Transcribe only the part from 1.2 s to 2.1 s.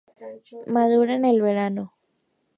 el verano.